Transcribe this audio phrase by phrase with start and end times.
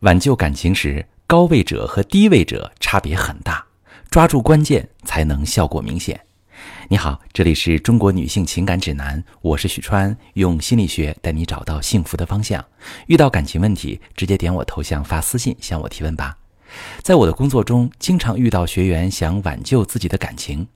[0.00, 3.62] 挽救感情时，高位者和低位者差别很大，
[4.08, 6.18] 抓住关键才能效果明显。
[6.88, 12.64] 你好，这里是中国女性情感指南，我是许川，用心理学带你找到幸福的方向。
[13.08, 16.34] 遇到感情问题，直接点我头像发私信向我提问吧。
[17.02, 20.66] 在我的工作中，经常遇到学员想挽救自己的感情。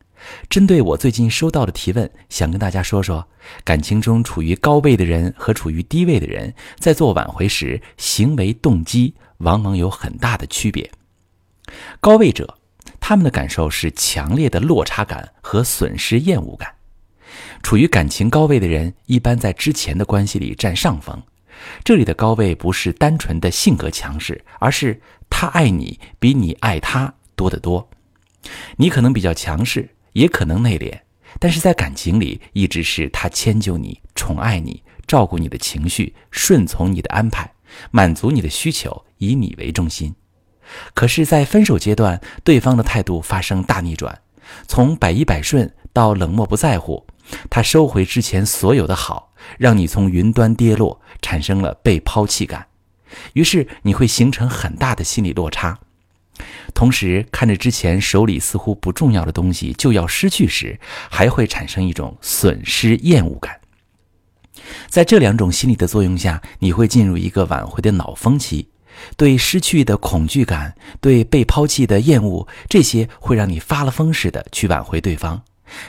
[0.49, 3.27] 针对我最近收到的提问，想跟大家说说，
[3.65, 10.91] 感情中处于高位的人和处于低位的人，在做挽回时，行为动机往往有很大的区别。
[12.01, 12.59] 高位者，
[13.01, 16.75] 他们的感受是强烈的落差感和损失厌恶感。
[17.63, 21.23] 处于感情高位的人，一般在之前的关系里占上风。
[21.83, 27.89] 这里的高位不是单纯的性格强势，而是他爱你比你爱他多得多。
[28.77, 29.94] 你可能比较强势。
[30.15, 30.99] 也可能内敛，
[31.39, 37.53] 但是在感情里一直是他迁就你、宠爱你、照顾你的情绪、顺从你的安排、
[37.91, 40.15] 满足你的需求，以你为中心。
[40.95, 44.23] 可是，在分手阶段，对方的态度发生大逆转，
[44.67, 47.07] 从百依百顺到冷漠不在乎，
[47.51, 52.67] 他收回之前所有的好，让你从云端跌落，产生了被抛弃感，
[53.35, 55.79] 于是你会形成很大的心理落差。
[56.75, 63.61] 同时，看着之前手里似乎不重要的东西就要失去时，还会产生一种损失厌恶感。
[64.89, 68.69] 在这两种心理的作用下，你会进入一个挽回的脑风期，
[69.17, 75.43] 对失去的恐惧感，对被抛弃的厌恶，这些会让你发了疯似的去挽回对方，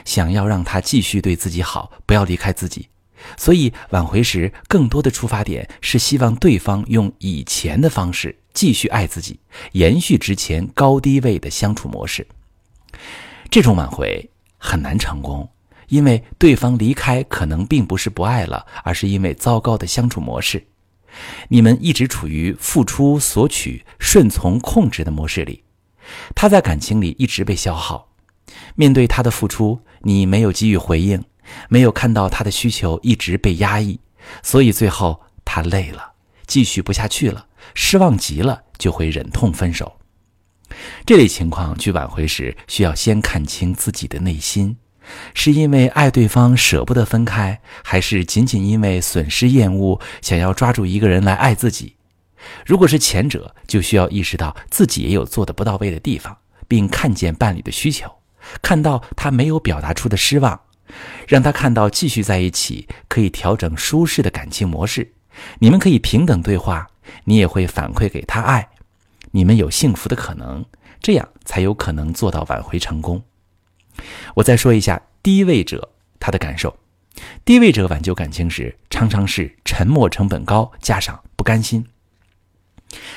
[0.04, 2.88] 想要让他继续对自己好，不要离开自己。
[3.36, 9.38] 所以，挽回时更多的出发点是希望对方用以前的方式继续爱自己，
[9.72, 12.26] 延续之前高低位的相处模式。
[13.50, 15.46] 这种挽回很难成功，
[15.88, 20.66] 因为对方离开可能并不是不爱了，而是因为糟糕的相处模式。
[21.48, 25.62] 你们一直处于付出、索取、顺从、控制的模式里，
[26.34, 28.08] 他在感情里一直被消耗。
[28.74, 31.22] 面对他的付出，你没有给予回应。
[31.68, 34.00] 没有看到他的需求一直被压抑，
[34.42, 36.14] 所以最后他累了，
[36.46, 39.98] 继续不下去了，失望极了，就会忍痛分手。
[41.04, 44.76] 这类情况去挽回时，需要先看清自己的内心，
[45.34, 51.94] 是因为爱对方舍不得分开，还是仅仅因为损失厌恶，想要抓住一个人来爱自己？
[52.64, 58.10] 如果是前者，就需要意识到自己也有做的不到位的地方，并看见伴侣的需求，
[58.60, 60.60] 看到他没有表达出的失望。
[61.26, 65.12] 让他看到继续在一起可以调整舒适的感情模式，
[65.58, 66.86] 你们可以平等对话，
[67.24, 68.68] 你也会反馈给他爱，
[69.32, 70.64] 你们有幸福的可能，
[71.00, 73.22] 这样才有可能做到挽回成功。
[74.34, 75.90] 我再说一下低位者
[76.20, 76.76] 他的感受，
[77.44, 81.86] 低位者挽救感情时常常是沉默成本高，加上不甘心。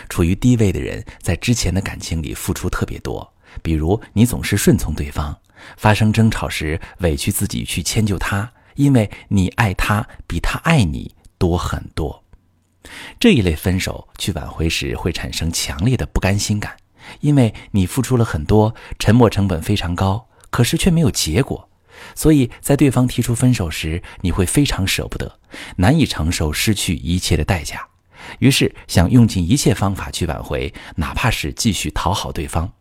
[0.10, 5.38] 处于低位的人在之前的感情里付出特别多，比如你总是顺从对方。
[5.76, 12.24] 发生争吵时，委屈自己去迁就他，因为你爱他比他爱你多很多。
[13.19, 16.78] 这一类分手去挽回时，会产生强烈的不甘心感，
[17.19, 21.69] 因为你付出了很多，沉默成本非常高，可是却没有结果，
[22.16, 25.40] 所以在对方提出分手时，你会非常舍不得，
[25.78, 27.88] 难以承受失去一切的代价，
[28.40, 32.72] 于是想用尽一切方法去挽回，哪怕是继续讨好对方。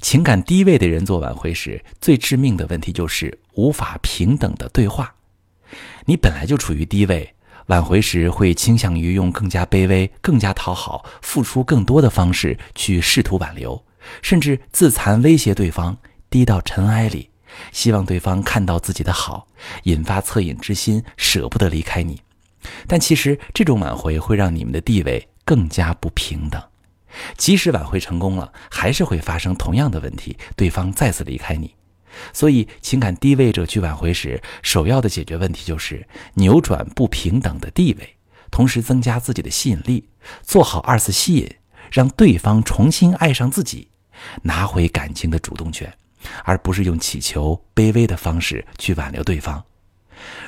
[0.00, 5.14] 情感低位的人做挽回时，最致命的问题就是无法平等的对话。
[6.06, 7.34] 你本来就处于低位，
[7.68, 13.84] 挽回时会倾向于用更加卑微、更加讨好、付出更多的方式去试图挽留，
[14.22, 15.96] 甚至自残威胁对方，
[16.30, 17.28] 低到尘埃里，
[17.70, 19.46] 希望对方看到自己的好，
[19.82, 22.20] 引发恻隐之心，舍不得离开你。
[22.86, 26.62] 但其实这种挽回会让你们的地位更加不平等。
[27.36, 31.74] 即使挽回成功了，还是会发生同样的问题，对方再次离开你。
[32.32, 38.16] 所以，情感低位者去挽回时，首要的解决问题就是扭转不平等的地位，
[38.50, 40.08] 同时增加自己的吸引力，
[40.42, 41.50] 做好二次吸引，
[41.90, 43.88] 让对方重新爱上自己，
[44.42, 45.92] 拿回感情的主动权，
[46.44, 49.64] 而不是用乞求、卑微的方式去挽留对方。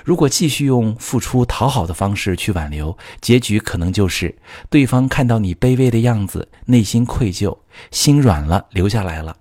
[0.05, 4.37] 如果继续用付出讨好的方式去挽留，结局可能就是
[4.69, 7.56] 对方看到你卑微的样子，内心愧疚，
[7.93, 9.37] 心软了，留下来了。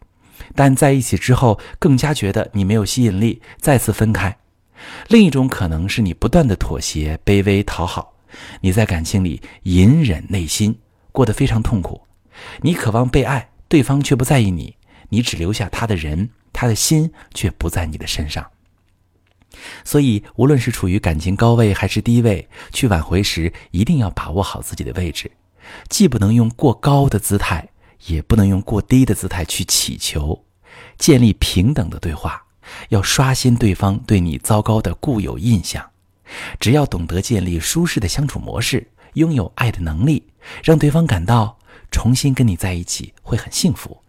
[0.56, 4.38] 但在一起之后，更加觉得你没有吸引力，再次分开。
[5.08, 8.14] 另一种可能是你不断的妥协、卑微讨好，
[8.62, 10.78] 你在感情里隐忍内心，
[11.12, 12.02] 过得非常痛苦。
[12.62, 14.76] 你渴望被爱，对方却不在意你，
[15.10, 18.46] 你只留下他的人，他的心却不在你的身上。
[19.84, 25.30] 所以，无论是处于感情高位还是低位，去挽回时一定要把握好自己的位置。
[25.90, 27.68] 既不能用过高的姿态，
[28.08, 30.46] 也不能用过低的姿态去乞求，
[30.98, 32.44] 建立平等的对话，
[32.90, 35.90] 要刷新对方对你糟糕的固有印象。
[36.60, 40.24] 只要懂得建立舒适的相处模式，拥有爱的能力，
[40.64, 41.58] 让对方感到
[41.92, 44.02] 重新跟你在一起会很幸福。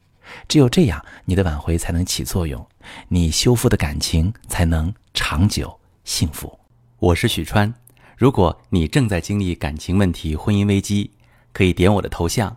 [0.46, 2.64] 只有这样，你的挽回才能起作用，
[3.08, 6.58] 你修复的感情才能长久幸福。
[6.98, 7.72] 我是许川，
[8.16, 11.10] 如果你正在经历感情问题、婚姻危机，
[11.52, 12.56] 可以点我的头像，